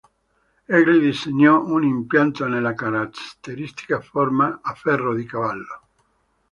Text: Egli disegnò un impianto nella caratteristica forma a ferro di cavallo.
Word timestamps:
Egli 0.65 0.97
disegnò 0.99 1.63
un 1.63 1.83
impianto 1.83 2.47
nella 2.47 2.73
caratteristica 2.73 4.01
forma 4.01 4.57
a 4.63 4.73
ferro 4.73 5.13
di 5.13 5.25
cavallo. 5.27 5.81